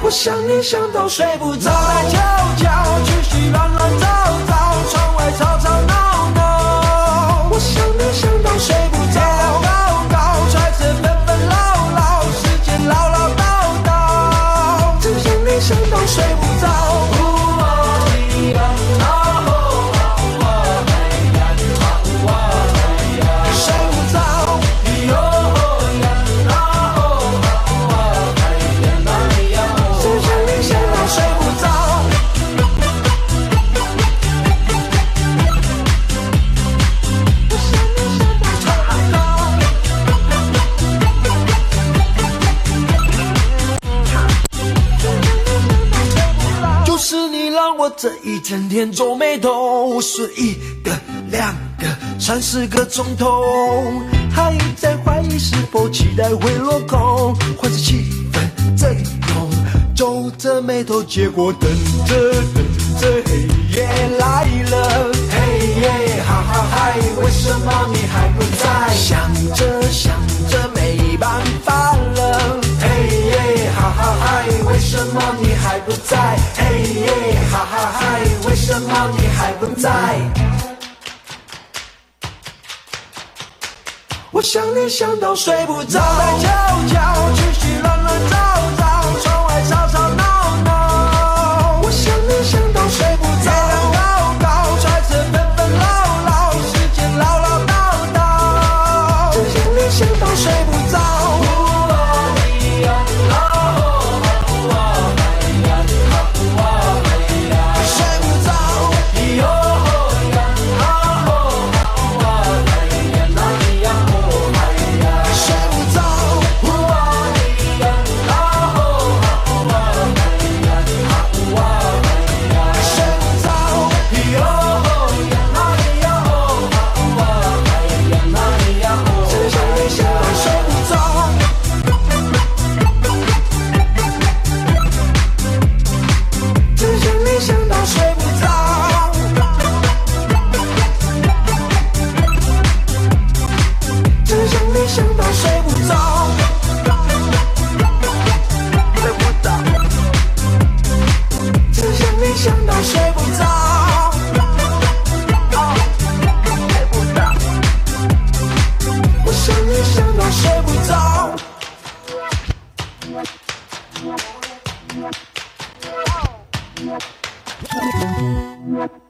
[0.01, 2.19] 我想你想到睡不着，来悄
[2.57, 2.69] 悄，
[3.05, 4.07] 去去乱乱糟
[4.45, 4.53] 糟，
[4.89, 7.47] 窗外吵吵闹闹。
[7.49, 8.98] 我想你想到睡不，
[48.49, 50.91] 整天皱眉头，是一个、
[51.29, 51.85] 两个、
[52.19, 53.43] 三四个钟头，
[54.33, 58.97] 还在怀疑是否期待会落空，换着气氛真
[59.35, 59.51] 浓，
[59.95, 61.69] 皱着眉头，结果等
[62.07, 62.15] 着
[62.55, 62.65] 等
[62.99, 63.47] 着黑
[63.77, 63.87] 夜
[64.17, 68.95] 来了，嘿耶，哈哈嗨，为什么你还不在？
[68.95, 70.11] 想着想
[70.49, 76.35] 着没办法了，嘿耶，哈哈嗨，为什么你还不在？
[79.79, 80.19] 在？
[84.31, 86.47] 我想你想到睡不着，在悄
[86.87, 87.98] 悄，去去乱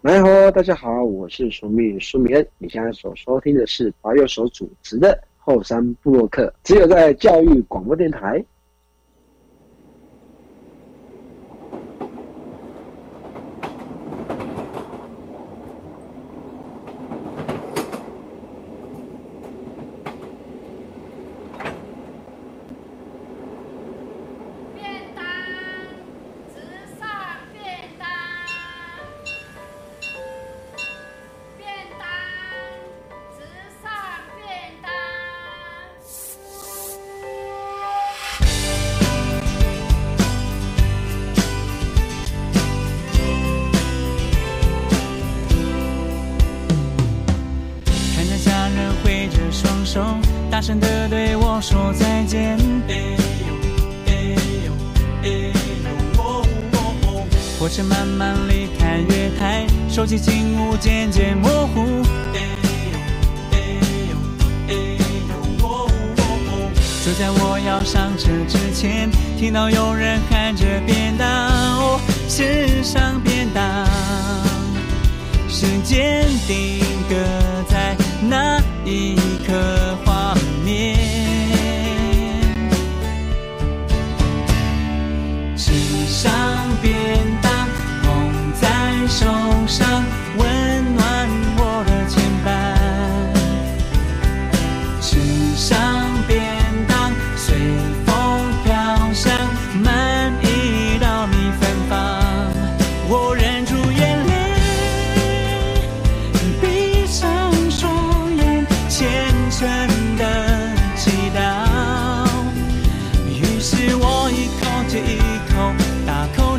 [0.02, 2.48] 来喽，大家好，我是苏密苏明恩。
[2.58, 8.44] 你现在所收听的是白佑所主持的后山部落客，只有在教育广播电台。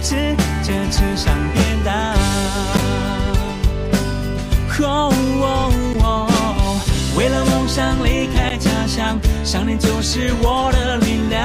[0.01, 1.95] 吃着吃上便当。
[7.17, 11.39] 为了梦想离开家乡，想念就是我的力量。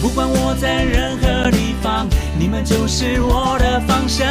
[0.00, 2.06] 不管我在任何地方，
[2.38, 4.28] 你们就是我的方向。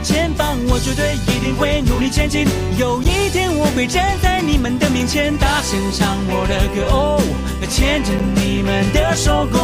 [0.00, 2.46] 前方，我绝对一定会努力前进。
[2.78, 7.20] 有一天我会站在你们的面前，大声唱我的歌，哦，
[7.68, 9.58] 牵着你们的手，共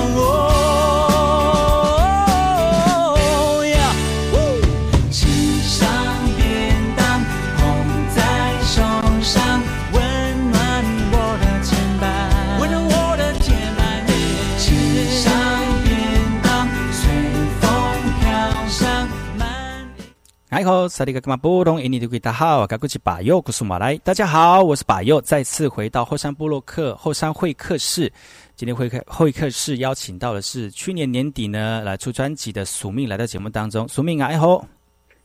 [20.55, 28.11] 大好，嘎古奇巴尤古苏马来，大家好，我是巴尤，再次回到后山部落克后山会客室。
[28.55, 34.65] 今天会客会客室邀请到的是去年年底呢来出专辑的署命来到节目当中，署命啊，哎吼，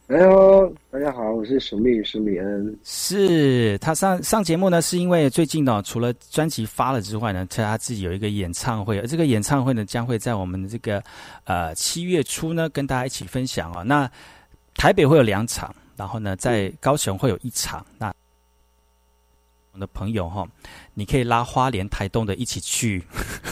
[0.07, 11.03] 哎呦，大家好，我是署命署米恩，是他上上节目呢，是因为最近呢，除了专辑发了之外呢，他他自己有一个演唱会，而这个演唱会呢，将会在我们的这个
[11.43, 14.09] 呃七月初呢，跟大家一起分享啊，那。
[14.79, 17.85] 台北会有两场，然后呢，在高雄会有一场。
[17.97, 18.13] 那
[19.73, 20.47] 我的朋友哈，
[20.93, 23.03] 你可以拉花莲、台东的一起去，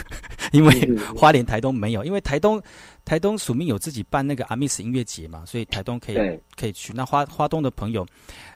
[0.54, 2.64] 因为花莲、台东没有，因为台东
[3.04, 6.94] 台东署名有自己办那个阿密斯音乐节嘛，所以台东可以可以去。
[6.96, 8.08] 那花花东的朋友，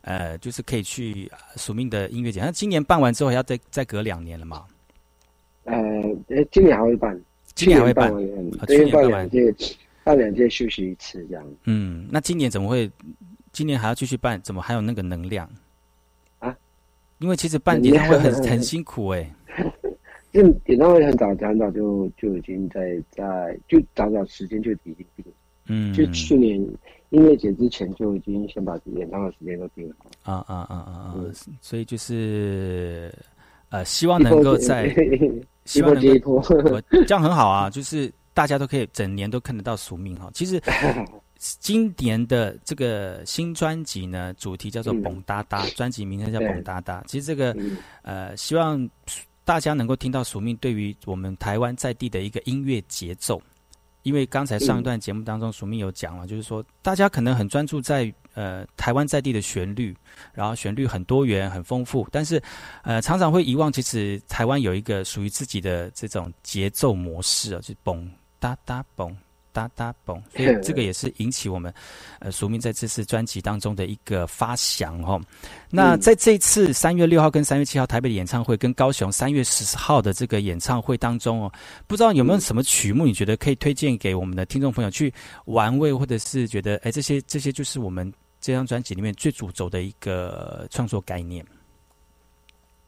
[0.04, 2.40] 呃，就是可以去署名的音乐节。
[2.40, 4.64] 那今年办完之后，要再再隔两年了嘛？
[5.66, 5.76] 呃，
[6.50, 7.22] 今年还会办，
[7.54, 8.16] 今年还会办，
[8.66, 9.30] 今年办完
[10.02, 10.06] 就。
[10.06, 11.46] 办两届休息一次这样。
[11.66, 12.90] 嗯，那今年怎么会？
[13.52, 14.42] 今年还要继续办？
[14.42, 15.50] 怎么还有那个能量？
[16.40, 16.56] 啊？
[17.20, 19.30] 因为其实办演唱会很很辛苦哎。
[20.32, 25.26] 就演唱会很早很早就就已经在在就早早时间就已经定。
[25.66, 25.94] 嗯。
[25.94, 26.58] 就去年
[27.10, 29.96] 音乐节之前就已经先把演唱会时间都定了。
[30.24, 31.16] 啊啊啊啊啊！
[31.60, 33.14] 所以就是
[33.70, 34.88] 呃，希望能够在
[35.66, 36.42] 希望能够
[37.06, 38.10] 这样很好啊，就是。
[38.34, 40.30] 大家都可以整年都看得到宿命哈。
[40.34, 40.62] 其实
[41.40, 47.04] 今年的这个新专辑呢，主题叫做“蹦哒哒”，专辑名称叫“蹦哒哒”。
[47.10, 47.56] 其实这个
[48.04, 48.90] 呃，希望
[49.44, 53.42] 大家能够听到宿命对于我们台湾在地的一个音乐节奏。
[54.04, 59.96] 因为刚才上一段节目当中，署名有讲了，就是说大家可能很专注在呃台湾在地的旋律，
[60.34, 62.42] 然后旋律很多元、很丰富，但是
[62.84, 68.08] 呃常常会遗忘，其实台湾有一个属于自己的这种节奏模式啊，就是嘣。
[68.42, 69.14] 哒哒嘣，
[69.54, 71.72] 哒哒嘣， 所以这个也是引起我们
[72.20, 75.22] 呃署名在这次专辑当中的一个发想哦。
[75.70, 81.54] 那在这次三月六号跟三月七号台北的演唱会，跟高雄三月十号的这个演唱会当中哦，
[81.86, 85.14] 不知道有没有什么曲目你觉得可以推荐给我们的听众朋友去
[85.46, 91.46] 玩味，或者是觉得哎这些这些就是我们这张专辑里面最主轴的一个创作概念。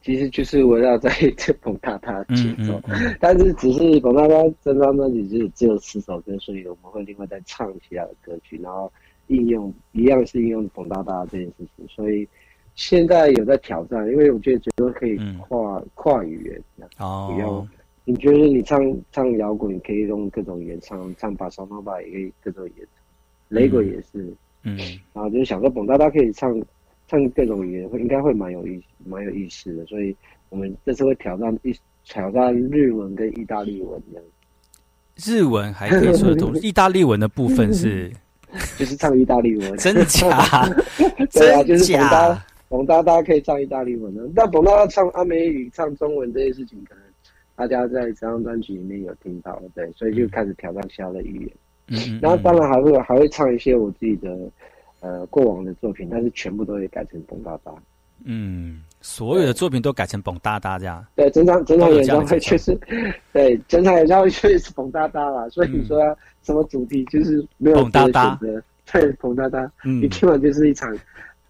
[0.04, 2.78] 其实就是围绕在这彭大大的节奏，
[3.18, 8.92] 但是只是彭大大这张专辑只只有十首歌，所以我们会另外再唱其他的歌曲，然后
[9.28, 11.88] 应用一样是应用彭大大这件事情。
[11.88, 12.28] 所以
[12.74, 17.66] 现在有在挑战，因为我觉得觉得可以跨跨语言，哦，不要
[18.04, 18.78] 你觉得你唱
[19.10, 22.86] 唱摇滚，你可以用各种语言唱，唱把双方把也可以各种语言，
[23.48, 24.30] 雷鬼也是，
[24.64, 24.76] 嗯，
[25.14, 26.62] 然后就是想说彭大大可以唱。
[27.06, 30.16] 唱各种语言会应该会蛮有意蛮有意思的，所以
[30.48, 31.74] 我们这次会挑战一
[32.04, 34.24] 挑战日文跟意大利文这样。
[35.16, 38.10] 日文还可以说通， 意大利文的部分是
[38.78, 40.66] 就是唱意大利文，真假？
[41.30, 47.04] 对啊，就是冯大冯大大可以唱意大利文的，但冯大大唱阿美语、唱中文这些事情，可能
[47.54, 51.50] 大家在这张专辑里面有听到，对，所以就开始挑战其他的语言。
[51.88, 54.36] 嗯，然后当然还会还会唱一些我自己的。
[55.04, 57.70] 呃，过往的作品，但是全部都会改成蹦哒哒。
[58.24, 61.04] 嗯，所有的作品都改成蹦哒哒这样。
[61.14, 62.74] 对，整场整场演唱会确实，
[63.30, 65.46] 对，整场演唱会确实是蹦哒哒啦。
[65.50, 65.98] 所以你说，
[66.42, 68.40] 什么主题就是没有蹦哒哒，
[68.90, 69.70] 对，蹦哒哒。
[69.84, 70.88] 嗯，你听完就是一场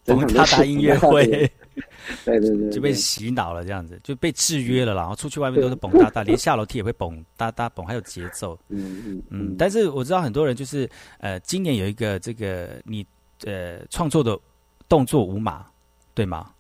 [0.04, 1.24] 蹦哒哒音乐会。
[2.24, 8.58] 对对对，就被洗脑了，这样子就被制约了，然后出去外面都是蹦哒哒，连下楼梯也会蹦哒哒蹦，还有节奏。
[8.68, 9.54] 嗯嗯嗯。
[9.56, 13.06] 但是我知道很多人就是呃，今年有一个这个你。
[13.44, 14.38] 呃，创作的
[14.88, 15.66] 动作舞码，
[16.14, 16.50] 对吗？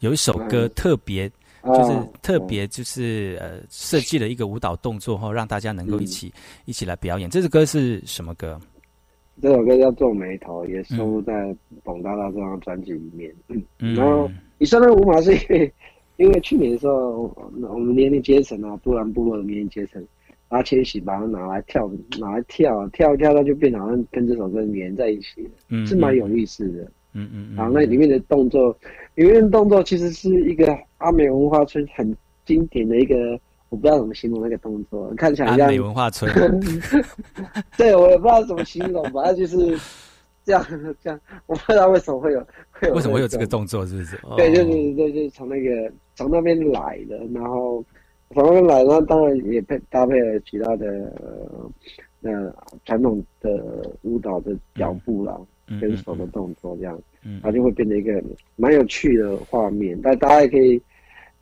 [0.00, 1.26] 有一首歌特别，
[1.64, 6.32] 就是特别就是呃，设计了一个舞蹈动作后，让大家能够一起
[6.66, 7.30] 一起来表演。
[7.30, 8.60] 这首歌是什么歌？
[9.40, 11.32] 这首歌叫皱眉头，也收录在
[11.84, 13.34] 《董大大》这张专辑里面。
[13.48, 15.74] 嗯，然后你说的舞马是因为，
[16.16, 17.34] 因为去年的时候，
[17.68, 20.02] 我们年龄阶层啊，布兰部落的年龄阶层，
[20.48, 26.82] 阿千玺把它拿来跳，拿来跳，跳一跳，它就变好像跟这首歌连在一起了，是蛮有意思的。
[27.14, 27.54] 嗯嗯。
[27.56, 28.76] 然后那里面的动作，
[29.14, 33.38] 里面的动作其实是一个阿美文化村很经典的一个。
[33.68, 36.32] 我不知道怎么形容那个动作，看起来像美文化村。
[37.76, 39.76] 对，我也不知道怎么形容，反正就是
[40.44, 40.64] 这样
[41.02, 41.20] 这样。
[41.46, 42.38] 我不知道为什么会有
[42.70, 44.16] 会有为什么会有这个动作，是不是？
[44.36, 47.84] 对，就是对，就是从那个从那边来的，然后
[48.34, 51.12] 从那边来，呢当然也配搭配了其他的
[52.22, 52.54] 呃
[52.84, 55.38] 传统的舞蹈的脚步啦，
[55.80, 56.98] 跟手的动作这样，
[57.42, 58.22] 它就会变成一个
[58.56, 59.98] 蛮有趣的画面。
[60.02, 60.80] 但大家也可以。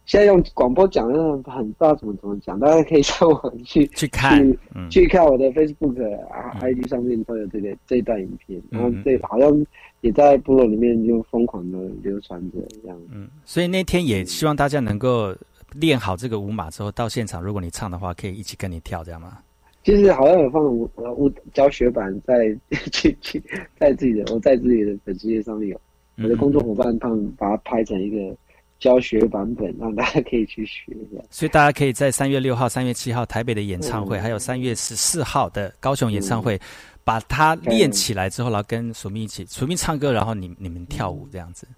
[0.06, 1.16] 现在用广播讲，的
[1.50, 4.54] 很不知道怎么怎么讲，大家可以上网去 去看，
[4.90, 9.66] 去看我的 Facebook 啊、IG 上面都有这个这一段影片，然后这好像
[10.02, 13.00] 也在部落里面就疯狂的流传着这样。
[13.14, 15.34] 嗯，所以那天也希望大家能够
[15.74, 19.38] 练好这个舞码之后，到现场如果你唱的话，可以一起跟你跳，这样吗？
[19.82, 22.56] 就是好像有放舞呃舞教学版在
[22.90, 23.42] 去去
[23.78, 25.80] 在自己的我在自己的粉丝页上面有，
[26.22, 28.36] 我的工作伙伴他们把它拍成一个。
[28.80, 36.60] 教学版本让大家可以去学一下，所以大家可以在三月六号、三月七号台北的演唱会，还有三月十四号的高雄演唱会，
[37.02, 41.66] 把它练起来之后，然后跟署名一起署名唱歌，然后你你们跳舞这样子。
[41.70, 41.74] 嗯，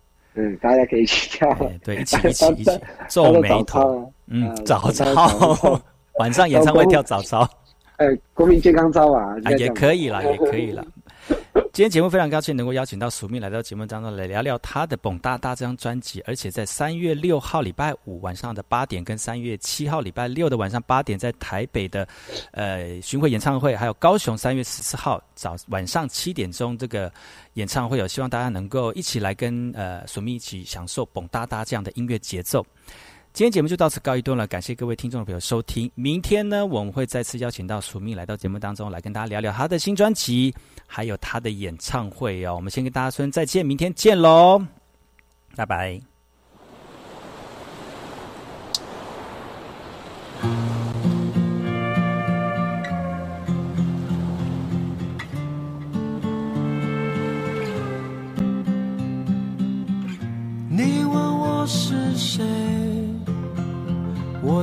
[0.60, 1.48] 大家可以一起跳，
[1.84, 2.70] 对，一起一起一起
[3.08, 4.12] 皱眉头。
[4.28, 5.80] 嗯，早操，
[6.18, 7.48] 晚上演唱会跳早操。
[7.98, 10.84] 呃，国民健康操啊，也可以了，也可以了。
[11.72, 22.06] 今天节目非常高兴能够邀请到署命来到节目当中来聊聊他的《蹦大大》这张专辑，而且在三月六号礼拜五晚上的八点，跟三月七号礼拜六的晚上八点，在台北的
[22.52, 27.12] 呃巡回演唱会，还有高雄三月十四号早晚上七点钟这个
[27.54, 32.64] 演唱会，有希望大家能够一起来跟呃署命一起享受《蹦大大》这样的音乐节奏。
[33.36, 35.92] 今天节目就到此告一段落，感谢各位听众朋友收听。
[35.94, 40.54] 明天呢，我们会再次邀请到署命来到节目当中来跟大家聊聊他的新专辑，
[40.86, 42.54] 还有他的演唱会哦。
[42.56, 44.64] 我们先跟大家说再见，明天见喽，
[45.54, 46.00] 拜拜。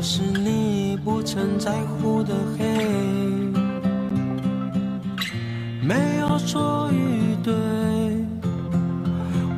[0.06, 2.66] 是你不曾在乎的黑，
[5.82, 7.54] 没有错与对。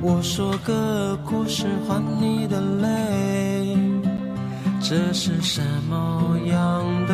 [0.03, 3.75] 我说个故事换你的泪，
[4.79, 7.13] 这是什么样的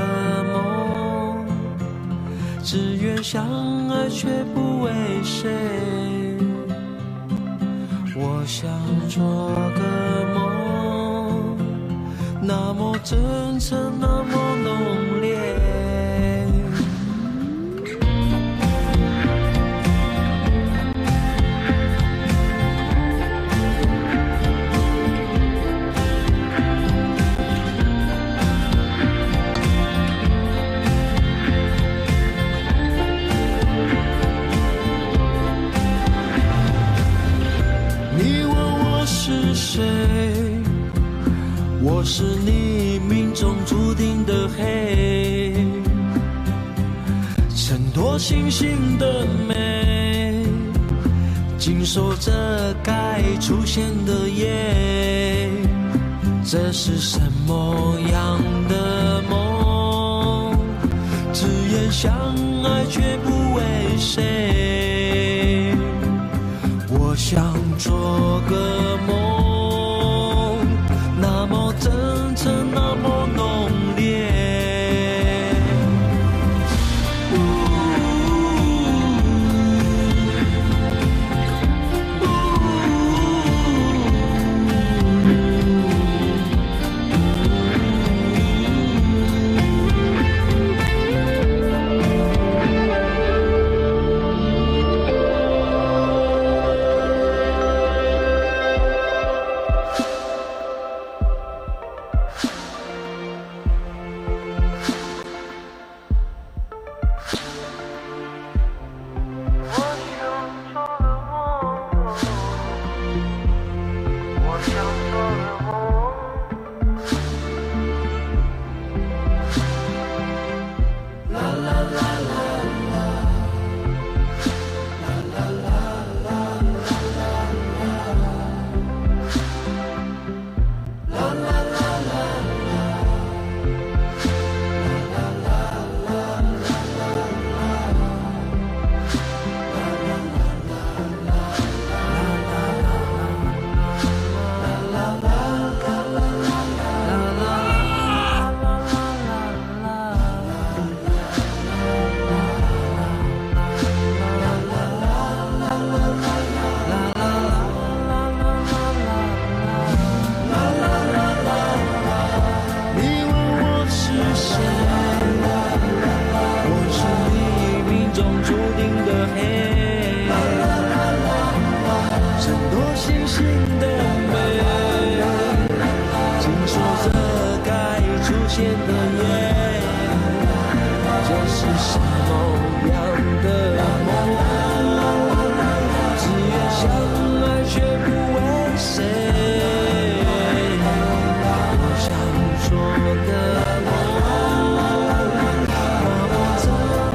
[0.51, 1.45] 梦？
[2.61, 3.47] 只愿相
[3.87, 4.91] 爱却不为
[5.23, 5.49] 谁。
[8.13, 8.69] 我想
[9.07, 10.40] 做个梦。
[12.51, 13.17] 那么真
[13.57, 15.10] 诚，那么浓
[48.21, 50.45] 星星的美，
[51.57, 55.49] 紧锁着该出现的夜。
[56.45, 60.55] 这是什么样的梦？
[61.33, 62.13] 只言相
[62.63, 64.40] 爱却不为谁。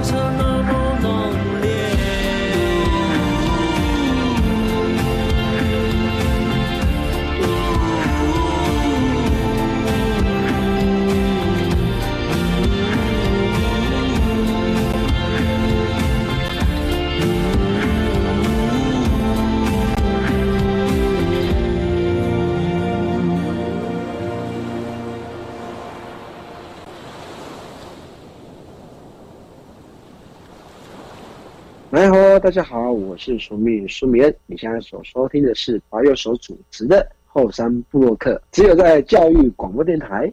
[0.07, 0.45] so
[32.47, 40.32] 大家好，我是熟命熟明，你现在所收听的是白幼手主持的后山布洛克，只有在教育广播电台。